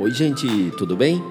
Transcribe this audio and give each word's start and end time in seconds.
Oi, 0.00 0.10
gente, 0.12 0.46
tudo 0.78 0.96
bem? 0.96 1.22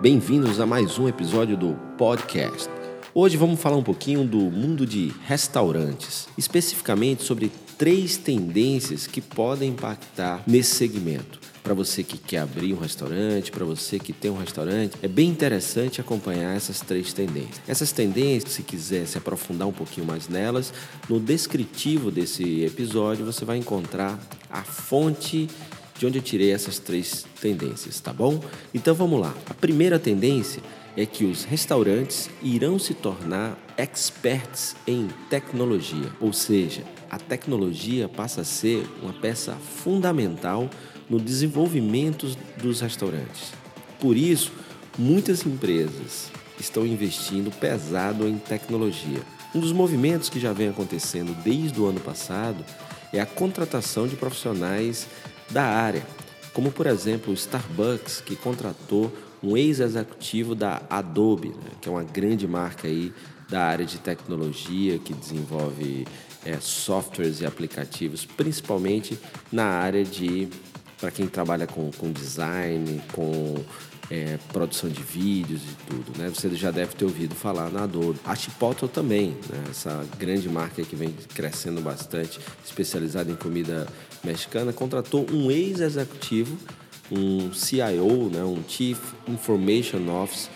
Bem-vindos 0.00 0.58
a 0.58 0.66
mais 0.66 0.98
um 0.98 1.06
episódio 1.06 1.56
do 1.56 1.74
podcast. 1.96 2.68
Hoje 3.14 3.36
vamos 3.36 3.60
falar 3.60 3.76
um 3.76 3.84
pouquinho 3.84 4.24
do 4.24 4.50
mundo 4.50 4.84
de 4.84 5.12
restaurantes, 5.24 6.26
especificamente 6.36 7.22
sobre 7.22 7.52
três 7.78 8.16
tendências 8.16 9.06
que 9.06 9.20
podem 9.20 9.70
impactar 9.70 10.42
nesse 10.44 10.74
segmento. 10.74 11.38
Para 11.62 11.72
você 11.72 12.02
que 12.02 12.18
quer 12.18 12.38
abrir 12.38 12.74
um 12.74 12.80
restaurante, 12.80 13.52
para 13.52 13.64
você 13.64 13.96
que 13.96 14.12
tem 14.12 14.28
um 14.28 14.38
restaurante, 14.38 14.96
é 15.02 15.06
bem 15.06 15.28
interessante 15.28 16.00
acompanhar 16.00 16.56
essas 16.56 16.80
três 16.80 17.12
tendências. 17.12 17.60
Essas 17.68 17.92
tendências, 17.92 18.54
se 18.54 18.64
quiser 18.64 19.06
se 19.06 19.16
aprofundar 19.16 19.68
um 19.68 19.72
pouquinho 19.72 20.04
mais 20.04 20.28
nelas, 20.28 20.74
no 21.08 21.20
descritivo 21.20 22.10
desse 22.10 22.64
episódio 22.64 23.24
você 23.24 23.44
vai 23.44 23.56
encontrar 23.56 24.18
a 24.50 24.64
fonte 24.64 25.48
de 25.98 26.06
onde 26.06 26.18
eu 26.18 26.22
tirei 26.22 26.52
essas 26.52 26.78
três 26.78 27.24
tendências, 27.40 28.00
tá 28.00 28.12
bom? 28.12 28.40
Então 28.74 28.94
vamos 28.94 29.20
lá. 29.20 29.34
A 29.48 29.54
primeira 29.54 29.98
tendência 29.98 30.62
é 30.96 31.04
que 31.04 31.24
os 31.24 31.44
restaurantes 31.44 32.30
irão 32.42 32.78
se 32.78 32.94
tornar 32.94 33.58
experts 33.76 34.74
em 34.86 35.08
tecnologia, 35.28 36.10
ou 36.20 36.32
seja, 36.32 36.82
a 37.10 37.18
tecnologia 37.18 38.08
passa 38.08 38.40
a 38.40 38.44
ser 38.44 38.86
uma 39.02 39.12
peça 39.12 39.54
fundamental 39.54 40.68
no 41.08 41.20
desenvolvimento 41.20 42.36
dos 42.60 42.80
restaurantes. 42.80 43.52
Por 44.00 44.16
isso, 44.16 44.52
muitas 44.98 45.44
empresas 45.46 46.30
estão 46.58 46.86
investindo 46.86 47.50
pesado 47.50 48.26
em 48.26 48.38
tecnologia. 48.38 49.20
Um 49.54 49.60
dos 49.60 49.72
movimentos 49.72 50.28
que 50.28 50.40
já 50.40 50.52
vem 50.52 50.68
acontecendo 50.68 51.34
desde 51.42 51.80
o 51.80 51.86
ano 51.86 52.00
passado 52.00 52.64
é 53.12 53.20
a 53.20 53.26
contratação 53.26 54.06
de 54.06 54.16
profissionais 54.16 55.06
da 55.50 55.64
área, 55.64 56.04
como 56.52 56.70
por 56.70 56.86
exemplo 56.86 57.32
o 57.32 57.34
Starbucks, 57.34 58.20
que 58.20 58.36
contratou 58.36 59.12
um 59.42 59.56
ex-executivo 59.56 60.54
da 60.54 60.82
Adobe, 60.88 61.48
né, 61.48 61.70
que 61.80 61.88
é 61.88 61.92
uma 61.92 62.02
grande 62.02 62.46
marca 62.48 62.88
aí 62.88 63.12
da 63.48 63.62
área 63.62 63.84
de 63.84 63.98
tecnologia 63.98 64.98
que 64.98 65.14
desenvolve 65.14 66.06
é, 66.44 66.58
softwares 66.60 67.40
e 67.40 67.46
aplicativos, 67.46 68.24
principalmente 68.24 69.18
na 69.52 69.64
área 69.64 70.04
de 70.04 70.48
para 70.98 71.10
quem 71.10 71.26
trabalha 71.26 71.66
com, 71.66 71.90
com 71.90 72.10
design, 72.10 73.02
com 73.12 73.62
é, 74.10 74.38
produção 74.52 74.88
de 74.88 75.02
vídeos 75.02 75.62
e 75.62 75.86
tudo, 75.86 76.18
né? 76.18 76.30
Você 76.30 76.48
já 76.54 76.70
deve 76.70 76.94
ter 76.94 77.04
ouvido 77.04 77.34
falar 77.34 77.70
na 77.70 77.82
Adobe. 77.82 78.18
A 78.24 78.34
Chipotle 78.34 78.88
também, 78.88 79.30
né? 79.50 79.64
essa 79.70 80.04
grande 80.18 80.48
marca 80.48 80.82
que 80.82 80.96
vem 80.96 81.14
crescendo 81.34 81.80
bastante, 81.80 82.40
especializada 82.64 83.30
em 83.30 83.36
comida 83.36 83.86
mexicana, 84.26 84.72
contratou 84.72 85.26
um 85.32 85.50
ex-executivo, 85.50 86.56
um 87.10 87.52
CIO, 87.52 88.30
né? 88.30 88.42
um 88.42 88.62
Chief 88.68 88.98
Information 89.28 90.08
Officer 90.22 90.50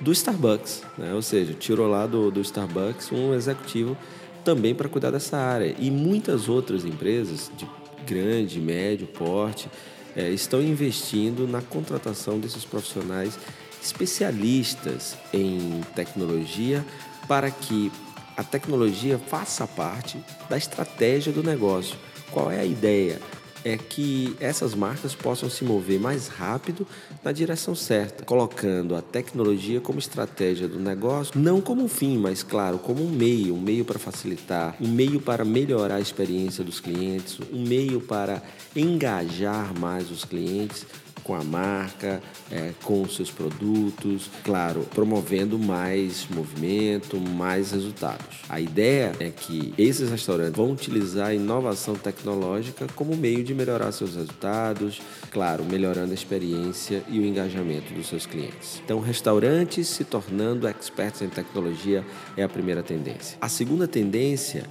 do 0.00 0.12
Starbucks, 0.12 0.82
né? 0.98 1.14
ou 1.14 1.22
seja, 1.22 1.54
tirou 1.54 1.88
lá 1.88 2.06
do, 2.06 2.30
do 2.30 2.40
Starbucks 2.40 3.10
um 3.10 3.34
executivo 3.34 3.96
também 4.44 4.74
para 4.74 4.88
cuidar 4.88 5.10
dessa 5.10 5.38
área. 5.38 5.74
E 5.78 5.90
muitas 5.90 6.48
outras 6.48 6.84
empresas 6.84 7.50
de 7.56 7.66
grande, 8.06 8.60
médio 8.60 9.06
porte 9.06 9.68
é, 10.14 10.28
estão 10.28 10.60
investindo 10.60 11.48
na 11.48 11.62
contratação 11.62 12.38
desses 12.38 12.64
profissionais 12.64 13.38
especialistas 13.82 15.16
em 15.32 15.80
tecnologia 15.94 16.84
para 17.26 17.50
que 17.50 17.90
a 18.36 18.42
tecnologia 18.42 19.18
faça 19.18 19.66
parte 19.66 20.18
da 20.48 20.56
estratégia 20.56 21.32
do 21.32 21.42
negócio. 21.42 21.96
Qual 22.30 22.50
é 22.50 22.60
a 22.60 22.64
ideia? 22.64 23.20
é 23.64 23.78
que 23.78 24.36
essas 24.38 24.74
marcas 24.74 25.14
possam 25.14 25.48
se 25.48 25.64
mover 25.64 25.98
mais 25.98 26.28
rápido 26.28 26.86
na 27.24 27.32
direção 27.32 27.74
certa, 27.74 28.22
colocando 28.22 28.94
a 28.94 29.00
tecnologia 29.00 29.80
como 29.80 29.98
estratégia 29.98 30.68
do 30.68 30.78
negócio, 30.78 31.32
não 31.40 31.60
como 31.60 31.82
um 31.82 31.88
fim, 31.88 32.18
mas 32.18 32.42
claro, 32.42 32.78
como 32.78 33.02
um 33.02 33.08
meio, 33.08 33.54
um 33.54 33.60
meio 33.60 33.84
para 33.84 33.98
facilitar, 33.98 34.76
um 34.80 34.88
meio 34.88 35.18
para 35.18 35.44
melhorar 35.44 35.96
a 35.96 36.00
experiência 36.00 36.62
dos 36.62 36.78
clientes, 36.78 37.38
um 37.50 37.66
meio 37.66 38.00
para 38.00 38.42
engajar 38.76 39.76
mais 39.78 40.10
os 40.10 40.24
clientes 40.24 40.84
com 41.24 41.34
a 41.34 41.42
marca, 41.42 42.22
é, 42.50 42.72
com 42.84 43.02
os 43.02 43.16
seus 43.16 43.30
produtos, 43.30 44.30
claro, 44.44 44.86
promovendo 44.94 45.58
mais 45.58 46.28
movimento, 46.28 47.18
mais 47.18 47.72
resultados. 47.72 48.42
A 48.48 48.60
ideia 48.60 49.12
é 49.18 49.30
que 49.30 49.72
esses 49.76 50.10
restaurantes 50.10 50.56
vão 50.56 50.70
utilizar 50.70 51.28
a 51.28 51.34
inovação 51.34 51.94
tecnológica 51.94 52.86
como 52.94 53.16
meio 53.16 53.42
de 53.42 53.54
melhorar 53.54 53.90
seus 53.90 54.14
resultados, 54.14 55.00
claro, 55.30 55.64
melhorando 55.64 56.12
a 56.12 56.14
experiência 56.14 57.02
e 57.08 57.18
o 57.18 57.24
engajamento 57.24 57.92
dos 57.94 58.06
seus 58.06 58.26
clientes. 58.26 58.80
Então, 58.84 59.00
restaurantes 59.00 59.88
se 59.88 60.04
tornando 60.04 60.68
experts 60.68 61.22
em 61.22 61.28
tecnologia 61.28 62.04
é 62.36 62.42
a 62.42 62.48
primeira 62.48 62.82
tendência. 62.82 63.38
A 63.40 63.48
segunda 63.48 63.88
tendência 63.88 64.64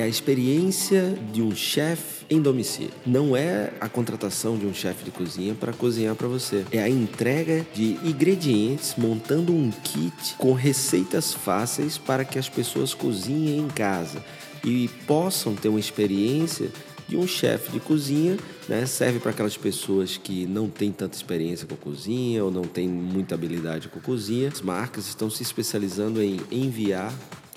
é 0.00 0.04
a 0.04 0.08
experiência 0.08 1.14
de 1.32 1.42
um 1.42 1.54
chefe 1.54 2.24
em 2.30 2.40
domicílio. 2.40 2.92
Não 3.04 3.36
é 3.36 3.72
a 3.80 3.88
contratação 3.88 4.56
de 4.56 4.64
um 4.64 4.72
chefe 4.72 5.04
de 5.04 5.10
cozinha 5.10 5.54
para 5.54 5.72
cozinhar 5.72 6.14
para 6.14 6.26
você. 6.26 6.64
É 6.72 6.82
a 6.82 6.88
entrega 6.88 7.66
de 7.74 7.98
ingredientes 8.02 8.94
montando 8.96 9.52
um 9.52 9.70
kit 9.70 10.34
com 10.38 10.52
receitas 10.52 11.34
fáceis 11.34 11.98
para 11.98 12.24
que 12.24 12.38
as 12.38 12.48
pessoas 12.48 12.94
cozinhem 12.94 13.58
em 13.58 13.68
casa 13.68 14.24
e 14.64 14.88
possam 15.06 15.54
ter 15.54 15.68
uma 15.68 15.80
experiência 15.80 16.70
de 17.06 17.16
um 17.16 17.26
chefe 17.26 17.72
de 17.72 17.80
cozinha, 17.80 18.36
né? 18.68 18.86
serve 18.86 19.18
para 19.18 19.32
aquelas 19.32 19.56
pessoas 19.56 20.16
que 20.16 20.46
não 20.46 20.68
têm 20.68 20.92
tanta 20.92 21.16
experiência 21.16 21.66
com 21.66 21.74
cozinha 21.74 22.44
ou 22.44 22.52
não 22.52 22.62
têm 22.62 22.88
muita 22.88 23.34
habilidade 23.34 23.88
com 23.88 23.98
cozinha. 23.98 24.48
As 24.48 24.60
marcas 24.60 25.08
estão 25.08 25.28
se 25.28 25.42
especializando 25.42 26.22
em 26.22 26.40
enviar, 26.52 27.12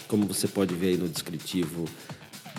como 0.08 0.26
você 0.26 0.48
pode 0.48 0.74
ver 0.74 0.88
aí 0.88 0.98
no 0.98 1.08
descritivo 1.08 1.86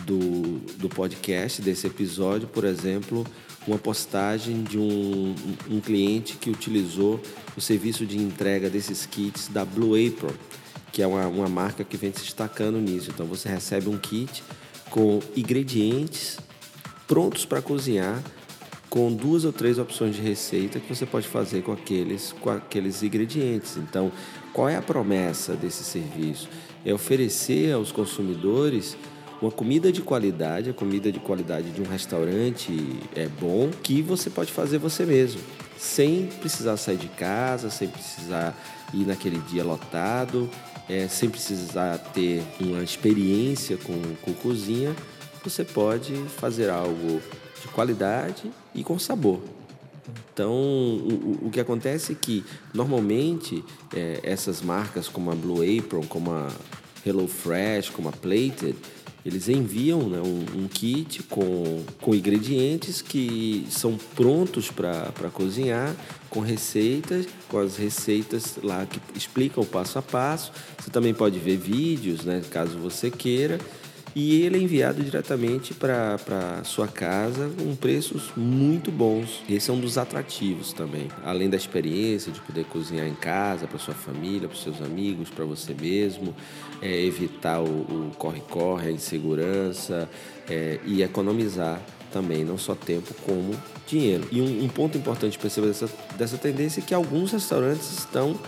do, 0.05 0.59
do 0.77 0.89
podcast, 0.89 1.61
desse 1.63 1.87
episódio, 1.87 2.47
por 2.49 2.65
exemplo, 2.65 3.27
uma 3.67 3.79
postagem 3.79 4.63
de 4.63 4.79
um, 4.79 5.35
um 5.71 5.81
cliente 5.81 6.37
que 6.37 6.51
utilizou 6.51 7.21
o 7.57 7.61
serviço 7.61 8.05
de 8.05 8.19
entrega 8.19 8.69
desses 8.69 9.07
kits 9.07 9.49
da 9.49 9.65
Blue 9.65 9.95
Apron, 9.95 10.35
que 10.93 11.03
é 11.03 11.07
uma, 11.07 11.27
uma 11.27 11.49
marca 11.49 11.83
que 11.83 11.97
vem 11.97 12.13
se 12.13 12.21
destacando 12.21 12.79
nisso. 12.79 13.11
Então 13.11 13.27
você 13.27 13.49
recebe 13.49 13.89
um 13.89 13.99
kit 13.99 14.43
com 14.91 15.21
ingredientes 15.37 16.39
prontos 17.07 17.45
para 17.45 17.61
cozinhar, 17.61 18.23
com 18.89 19.13
duas 19.13 19.45
ou 19.45 19.53
três 19.53 19.79
opções 19.79 20.15
de 20.15 20.23
receita 20.23 20.79
que 20.79 20.95
você 20.95 21.05
pode 21.05 21.27
fazer 21.27 21.63
com 21.63 21.73
aqueles, 21.73 22.33
com 22.41 22.51
aqueles 22.51 23.03
ingredientes. 23.03 23.77
Então, 23.77 24.13
qual 24.53 24.69
é 24.69 24.77
a 24.77 24.83
promessa 24.83 25.55
desse 25.55 25.83
serviço? 25.83 26.49
É 26.85 26.95
oferecer 26.95 27.73
aos 27.73 27.91
consumidores 27.91 28.97
uma 29.41 29.51
comida 29.51 29.93
de 29.93 30.01
qualidade, 30.01 30.71
a 30.71 30.73
comida 30.73 31.11
de 31.11 31.19
qualidade 31.19 31.71
de 31.71 31.81
um 31.81 31.85
restaurante 31.85 32.73
é 33.15 33.27
bom, 33.27 33.71
que 33.83 34.01
você 34.01 34.31
pode 34.31 34.53
fazer 34.53 34.79
você 34.79 35.05
mesmo, 35.05 35.41
sem 35.77 36.27
precisar 36.41 36.77
sair 36.77 36.97
de 36.97 37.09
casa, 37.09 37.71
sem 37.71 37.89
precisar 37.89 38.57
ir 38.93 39.07
naquele 39.07 39.39
dia 39.39 39.65
lotado, 39.65 40.49
é, 40.89 41.09
sem 41.09 41.29
precisar 41.29 41.99
ter 41.99 42.43
uma 42.61 42.83
experiência 42.83 43.77
com, 43.77 44.01
com 44.23 44.33
cozinha, 44.35 44.95
você 45.43 45.65
pode 45.65 46.15
fazer 46.37 46.71
algo 46.71 47.21
de 47.61 47.69
qualidade 47.69 48.51
e 48.75 48.83
com 48.83 48.99
sabor. 48.99 49.41
Então, 50.33 50.53
o, 50.53 51.47
o 51.47 51.51
que 51.51 51.61
acontece 51.61 52.13
é 52.13 52.17
que, 52.21 52.45
normalmente, 52.73 53.65
é, 53.95 54.21
essas 54.23 54.61
marcas 54.61 55.09
como 55.09 55.31
a 55.31 55.35
Blue 55.35 55.61
Apron, 55.63 56.05
como 56.07 56.33
a 56.33 56.49
Hello 57.07 57.29
Fresh, 57.29 57.91
como 57.91 58.09
a 58.09 58.13
Plated, 58.13 58.77
eles 59.25 59.49
enviam 59.49 60.03
né, 60.09 60.21
um, 60.21 60.65
um, 60.65 60.69
kit 60.69 61.23
com, 61.25 61.83
com 62.01 62.15
ingredientes 62.15 63.01
que 63.01 63.67
são 63.71 63.97
prontos 64.15 64.71
para 64.71 65.31
cozinhar, 65.33 65.95
com 66.29 66.41
receitas, 66.41 67.27
com 67.49 67.59
as 67.59 67.77
receitas 67.77 68.57
lá 68.63 68.85
que 68.85 69.01
explicam 69.17 69.65
passo 69.65 69.99
a 69.99 70.03
passo. 70.03 70.53
Você 70.79 70.91
também 70.91 71.15
pode 71.15 71.39
ver 71.39 71.57
vídeos, 71.57 72.25
né, 72.25 72.43
caso 72.51 72.77
você 72.79 73.11
queira 73.11 73.59
e 74.15 74.43
ele 74.43 74.57
é 74.57 74.61
enviado 74.61 75.03
diretamente 75.03 75.75
para 75.75 76.63
sua 76.65 76.87
casa 76.87 77.51
com 77.59 77.75
preços 77.75 78.31
muito 78.37 78.91
bons. 78.93 79.43
Esse 79.49 79.71
é 79.71 79.73
um 79.73 79.81
dos 79.81 79.99
atrativos 79.99 80.73
também. 80.73 81.09
Além 81.25 81.51
da 81.51 81.57
experiência 81.57 82.31
de 82.31 82.41
poder 82.41 82.65
cozinhar 82.67 83.07
em 83.07 83.15
casa, 83.15 83.67
para 83.67 83.79
sua 83.79 83.95
família, 83.95 84.49
para 84.49 84.57
seus 84.57 84.81
amigos, 84.81 85.31
para 85.31 85.45
você 85.45 85.75
mesmo, 85.75 86.35
é, 86.81 87.05
evitar 87.05 87.61
o 87.61 88.11
corre-corre, 88.17 88.89
a 88.89 88.93
insegurança 88.93 90.09
é, 90.49 90.79
e 90.85 91.03
economizar 91.03 91.81
também, 92.13 92.45
não 92.45 92.57
só 92.57 92.77
tempo 92.77 93.13
como 93.25 93.53
dinheiro. 93.89 94.29
E 94.31 94.41
um, 94.41 94.65
um 94.65 94.69
ponto 94.69 94.97
importante 94.97 95.37
perceber 95.37 95.67
dessa, 95.67 95.91
dessa 96.17 96.39
tendência 96.39 96.81
é 96.81 96.85
que 96.85 96.95
alguns 96.95 97.33
restaurantes 97.33 97.99
estão 97.99 98.39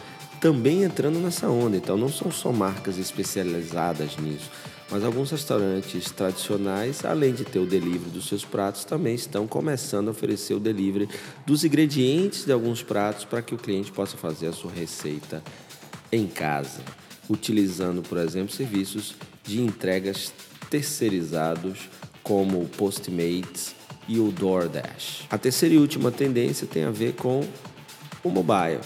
também 0.41 0.83
entrando 0.83 1.19
nessa 1.19 1.49
onda. 1.49 1.77
Então, 1.77 1.97
não 1.97 2.09
são 2.09 2.31
só 2.31 2.53
marcas 2.53 2.99
especializadas 2.99 4.17
nisso 4.17 4.51
Mas 4.91 5.03
alguns 5.03 5.31
restaurantes 5.31 6.11
tradicionais, 6.11 7.05
além 7.05 7.35
de 7.35 7.45
ter 7.45 7.59
o 7.59 7.67
delivery 7.67 8.11
dos 8.11 8.29
seus 8.29 8.45
pratos, 8.45 8.85
também 8.85 9.15
estão 9.15 9.47
começando 9.47 10.09
a 10.09 10.11
oferecer 10.13 10.55
o 10.55 10.61
delivery 10.61 11.09
dos 11.45 11.65
ingredientes 11.65 12.45
de 12.45 12.53
alguns 12.53 12.83
pratos 12.83 13.25
para 13.25 13.43
que 13.43 13.55
o 13.55 13.59
cliente 13.59 13.91
possa 13.91 14.17
fazer 14.17 14.47
a 14.47 14.53
sua 14.53 14.71
receita 14.71 15.43
em 16.13 16.27
casa, 16.27 16.81
utilizando, 17.29 18.01
por 18.01 18.19
exemplo, 18.19 18.55
serviços 18.55 19.17
de 19.43 19.61
entregas 19.61 20.33
terceirizados 20.71 21.89
como 22.23 22.61
o 22.61 22.69
Postmates 22.69 23.75
e 24.09 24.19
o 24.21 24.31
DoorDash. 24.31 25.27
A 25.31 25.39
terceira 25.39 25.75
e 25.75 25.79
última 25.79 26.11
tendência 26.11 26.67
tem 26.67 26.85
a 26.85 26.91
ver 26.91 27.15
com 27.15 27.45
o 28.23 28.31
mobile. 28.31 28.81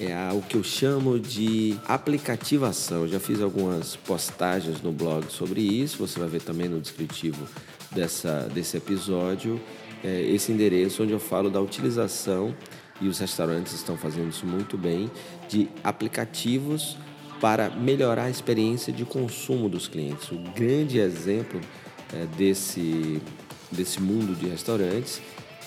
É 0.00 0.32
o 0.32 0.40
que 0.40 0.56
eu 0.56 0.64
chamo 0.64 1.18
de 1.20 1.76
aplicativação. 1.86 3.02
Eu 3.02 3.08
já 3.08 3.20
fiz 3.20 3.40
algumas 3.40 3.96
postagens 3.96 4.80
no 4.80 4.92
blog 4.92 5.30
sobre 5.30 5.60
isso, 5.60 5.98
você 5.98 6.18
vai 6.18 6.28
ver 6.28 6.42
também 6.42 6.68
no 6.68 6.80
descritivo 6.80 7.46
dessa, 7.92 8.48
desse 8.52 8.76
episódio 8.76 9.60
é, 10.02 10.22
esse 10.22 10.52
endereço 10.52 11.02
onde 11.02 11.12
eu 11.12 11.20
falo 11.20 11.50
da 11.50 11.60
utilização, 11.60 12.54
e 13.00 13.08
os 13.08 13.18
restaurantes 13.18 13.72
estão 13.72 13.96
fazendo 13.96 14.28
isso 14.28 14.46
muito 14.46 14.76
bem, 14.76 15.10
de 15.48 15.68
aplicativos 15.82 16.96
para 17.40 17.70
melhorar 17.70 18.24
a 18.24 18.30
experiência 18.30 18.92
de 18.92 19.04
consumo 19.04 19.68
dos 19.68 19.88
clientes. 19.88 20.30
O 20.30 20.38
grande 20.54 20.98
exemplo 20.98 21.60
é, 22.12 22.26
desse, 22.36 23.20
desse 23.72 24.00
mundo 24.00 24.38
de 24.38 24.46
restaurantes, 24.46 25.20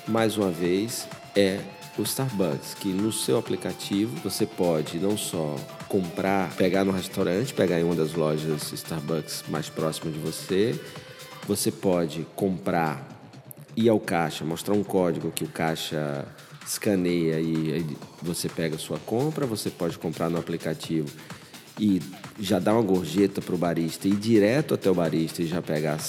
mais 0.08 0.38
uma 0.38 0.52
vez, 0.52 1.08
é 1.36 1.60
o 1.98 2.02
Starbucks, 2.04 2.74
que 2.74 2.90
no 2.90 3.12
seu 3.12 3.38
aplicativo 3.38 4.16
você 4.24 4.46
pode 4.46 4.98
não 4.98 5.18
só 5.18 5.56
comprar, 5.88 6.56
pegar 6.56 6.84
no 6.84 6.92
restaurante, 6.92 7.54
pegar 7.54 7.80
em 7.80 7.84
uma 7.84 7.96
das 7.96 8.14
lojas 8.14 8.72
Starbucks 8.72 9.44
mais 9.48 9.70
próxima 9.70 10.12
de 10.12 10.18
você, 10.18 10.80
você 11.48 11.72
pode 11.72 12.26
comprar, 12.36 13.08
ir 13.76 13.90
ao 13.90 14.00
caixa, 14.00 14.44
mostrar 14.44 14.74
um 14.74 14.84
código 14.84 15.32
que 15.32 15.44
o 15.44 15.48
caixa 15.48 16.26
escaneia 16.66 17.40
e 17.40 17.86
você 18.22 18.50
pega 18.50 18.76
a 18.76 18.80
sua 18.80 18.98
compra, 18.98 19.46
você 19.46 19.70
pode 19.70 19.98
comprar 20.00 20.30
no 20.30 20.40
aplicativo 20.40 21.10
e 21.80 22.02
já 22.40 22.60
dar 22.60 22.74
uma 22.74 22.82
gorjeta 22.82 23.42
para 23.42 23.54
o 23.54 23.58
barista, 23.58 24.08
ir 24.08 24.16
direto 24.16 24.74
até 24.74 24.90
o 24.90 24.96
barista 24.96 25.42
e 25.42 25.48
já 25.48 25.62
pegar 25.62 26.00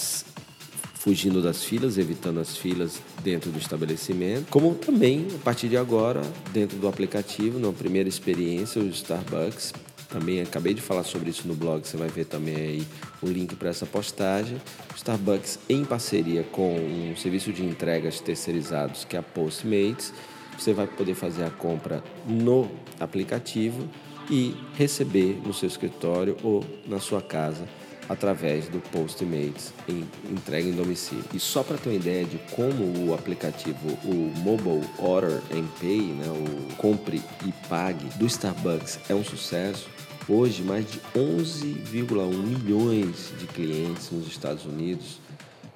fugindo 1.04 1.42
das 1.42 1.62
filas, 1.62 1.98
evitando 1.98 2.40
as 2.40 2.56
filas 2.56 2.98
dentro 3.22 3.50
do 3.50 3.58
estabelecimento, 3.58 4.46
como 4.48 4.74
também 4.74 5.26
a 5.34 5.38
partir 5.44 5.68
de 5.68 5.76
agora 5.76 6.22
dentro 6.50 6.78
do 6.78 6.88
aplicativo, 6.88 7.58
na 7.58 7.70
primeira 7.70 8.08
experiência, 8.08 8.80
o 8.80 8.88
Starbucks. 8.88 9.74
Também 10.08 10.40
acabei 10.40 10.72
de 10.72 10.80
falar 10.80 11.04
sobre 11.04 11.28
isso 11.28 11.46
no 11.46 11.54
blog, 11.54 11.86
você 11.86 11.98
vai 11.98 12.08
ver 12.08 12.24
também 12.24 12.56
aí 12.56 12.86
o 13.20 13.26
link 13.26 13.54
para 13.54 13.68
essa 13.68 13.84
postagem. 13.84 14.56
O 14.94 14.96
Starbucks 14.96 15.58
em 15.68 15.84
parceria 15.84 16.42
com 16.42 16.74
um 16.74 17.14
serviço 17.16 17.52
de 17.52 17.62
entregas 17.62 18.18
terceirizados 18.20 19.04
que 19.04 19.14
é 19.14 19.18
a 19.18 19.22
Postmates, 19.22 20.10
você 20.58 20.72
vai 20.72 20.86
poder 20.86 21.14
fazer 21.14 21.44
a 21.44 21.50
compra 21.50 22.02
no 22.26 22.70
aplicativo 22.98 23.86
e 24.30 24.56
receber 24.74 25.38
no 25.44 25.52
seu 25.52 25.68
escritório 25.68 26.34
ou 26.42 26.64
na 26.86 26.98
sua 26.98 27.20
casa 27.20 27.68
através 28.08 28.68
do 28.68 28.80
Postmates 28.90 29.72
em 29.88 30.04
entrega 30.30 30.68
em 30.68 30.72
domicílio. 30.72 31.24
E 31.32 31.40
só 31.40 31.62
para 31.62 31.78
ter 31.78 31.88
uma 31.88 31.96
ideia 31.96 32.24
de 32.24 32.38
como 32.52 33.06
o 33.06 33.14
aplicativo, 33.14 33.88
o 34.04 34.32
Mobile 34.40 34.84
Order 34.98 35.40
and 35.52 35.66
Pay, 35.80 36.00
né, 36.00 36.26
o 36.28 36.74
Compre 36.76 37.22
e 37.46 37.52
Pague 37.68 38.06
do 38.18 38.26
Starbucks 38.26 38.98
é 39.08 39.14
um 39.14 39.24
sucesso. 39.24 39.88
Hoje, 40.28 40.62
mais 40.62 40.90
de 40.90 40.98
11,1 41.14 42.32
milhões 42.32 43.32
de 43.38 43.46
clientes 43.46 44.10
nos 44.10 44.26
Estados 44.26 44.64
Unidos 44.64 45.18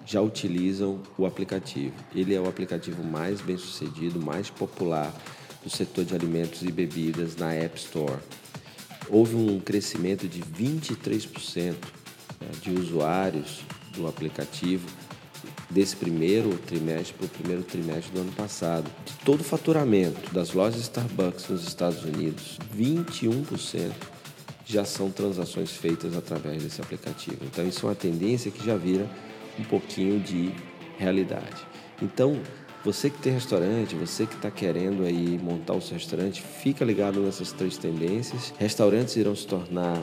já 0.06 0.22
utilizam 0.22 1.00
o 1.19 1.26
aplicativo. 1.26 1.92
Ele 2.14 2.34
é 2.34 2.40
o 2.40 2.48
aplicativo 2.48 3.04
mais 3.04 3.42
bem 3.42 3.58
sucedido, 3.58 4.20
mais 4.20 4.48
popular 4.48 5.12
do 5.62 5.69
setor 5.69 6.04
de 6.04 6.14
alimentos 6.14 6.62
e 6.62 6.72
bebidas 6.72 7.36
na 7.36 7.52
App 7.52 7.78
Store. 7.78 8.19
Houve 9.10 9.36
um 9.36 9.60
crescimento 9.60 10.26
de 10.26 10.40
23% 10.40 11.75
né, 11.75 11.98
de 12.62 12.70
usuários 12.70 13.61
do 13.94 14.06
aplicativo 14.06 14.87
desse 15.70 15.96
primeiro 15.96 16.56
trimestre 16.58 17.14
para 17.14 17.26
o 17.26 17.29
primeiro 17.29 17.62
trimestre 17.62 18.12
do 18.12 18.20
ano 18.20 18.32
passado. 18.32 18.90
De 19.05 19.12
todo 19.25 19.40
o 19.40 19.44
faturamento 19.44 20.32
das 20.32 20.52
lojas 20.52 20.81
Starbucks 20.82 21.49
nos 21.49 21.67
Estados 21.67 22.05
Unidos, 22.05 22.58
21% 22.76 23.93
já 24.64 24.85
são 24.85 25.11
transações 25.11 25.70
feitas 25.70 26.17
através 26.17 26.62
desse 26.62 26.81
aplicativo. 26.81 27.38
Então 27.43 27.67
isso 27.67 27.87
é 27.87 27.88
uma 27.88 27.94
tendência 27.94 28.50
que 28.50 28.64
já 28.64 28.76
vira 28.76 29.08
um 29.58 29.64
pouquinho 29.64 30.20
de 30.20 30.52
realidade. 30.99 31.67
Então, 32.00 32.40
você 32.85 33.11
que 33.11 33.19
tem 33.19 33.32
restaurante, 33.32 33.94
você 33.94 34.26
que 34.26 34.35
está 34.35 34.50
querendo 34.50 35.05
aí 35.05 35.38
montar 35.43 35.75
o 35.75 35.81
seu 35.81 35.94
restaurante, 35.94 36.43
fica 36.43 36.85
ligado 36.85 37.20
nessas 37.20 37.50
três 37.52 37.76
tendências. 37.76 38.52
Restaurantes 38.58 39.17
irão 39.17 39.35
se 39.35 39.46
tornar 39.46 39.99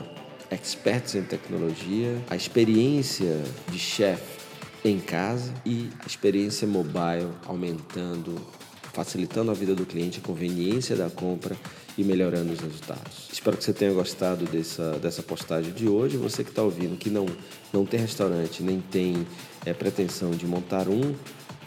experts 0.50 1.14
em 1.14 1.22
tecnologia, 1.22 2.22
a 2.30 2.36
experiência 2.36 3.42
de 3.70 3.78
chefe 3.78 4.40
em 4.84 5.00
casa 5.00 5.52
e 5.64 5.90
a 6.00 6.06
experiência 6.06 6.66
mobile 6.66 7.30
aumentando, 7.46 8.40
facilitando 8.92 9.50
a 9.50 9.54
vida 9.54 9.74
do 9.74 9.84
cliente, 9.84 10.20
a 10.22 10.26
conveniência 10.26 10.94
da 10.94 11.10
compra 11.10 11.56
e 11.98 12.04
melhorando 12.04 12.52
os 12.52 12.60
resultados. 12.60 13.28
Espero 13.32 13.56
que 13.56 13.64
você 13.64 13.72
tenha 13.72 13.92
gostado 13.92 14.44
dessa, 14.44 14.92
dessa 14.98 15.22
postagem 15.22 15.72
de 15.72 15.88
hoje. 15.88 16.16
Você 16.16 16.44
que 16.44 16.50
está 16.50 16.62
ouvindo 16.62 16.96
que 16.96 17.10
não, 17.10 17.26
não 17.72 17.84
tem 17.86 17.98
restaurante 17.98 18.62
nem 18.62 18.80
tem 18.80 19.26
é, 19.64 19.72
pretensão 19.72 20.30
de 20.30 20.46
montar 20.46 20.88
um, 20.88 21.14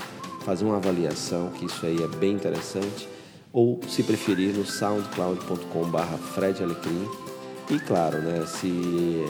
fazer 0.44 0.66
uma 0.66 0.78
avaliação, 0.78 1.50
que 1.50 1.66
isso 1.66 1.86
aí 1.86 2.02
é 2.02 2.08
bem 2.08 2.34
interessante, 2.34 3.08
ou 3.54 3.80
se 3.88 4.04
preferir 4.04 4.54
no 4.54 4.66
soundcloud.com.br 4.66 6.18
Fred 6.34 6.64
Alecrim. 6.64 7.08
E 7.70 7.80
claro, 7.80 8.20
né, 8.20 8.46
se 8.46 9.26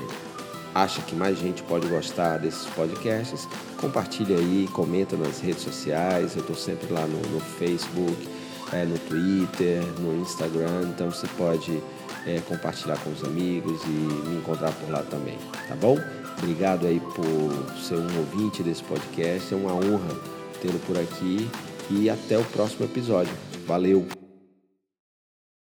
acha 0.75 1.01
que 1.01 1.15
mais 1.15 1.39
gente 1.39 1.63
pode 1.63 1.87
gostar 1.87 2.37
desses 2.37 2.65
podcasts, 2.67 3.47
compartilha 3.77 4.37
aí, 4.37 4.67
comenta 4.73 5.15
nas 5.15 5.39
redes 5.39 5.63
sociais. 5.63 6.35
Eu 6.35 6.41
estou 6.41 6.55
sempre 6.55 6.91
lá 6.91 7.07
no, 7.07 7.17
no 7.29 7.39
Facebook, 7.39 8.27
é, 8.73 8.83
no 8.83 8.99
Twitter, 8.99 9.81
no 9.99 10.21
Instagram, 10.21 10.89
então 10.89 11.09
você 11.09 11.27
pode 11.37 11.81
é, 12.27 12.41
compartilhar 12.47 12.97
com 12.97 13.09
os 13.11 13.23
amigos 13.23 13.81
e 13.85 14.27
me 14.27 14.37
encontrar 14.37 14.73
por 14.73 14.89
lá 14.89 15.01
também, 15.03 15.37
tá 15.67 15.75
bom? 15.75 15.97
Obrigado 16.37 16.85
aí 16.85 16.99
por 16.99 17.79
ser 17.79 17.95
um 17.95 18.17
ouvinte 18.19 18.61
desse 18.61 18.83
podcast, 18.83 19.53
é 19.53 19.57
uma 19.57 19.73
honra 19.73 20.13
tê-lo 20.61 20.79
por 20.85 20.97
aqui 20.97 21.49
e 21.89 22.09
até 22.09 22.37
o 22.37 22.43
próximo 22.43 22.85
episódio. 22.85 23.33
Valeu! 23.65 24.24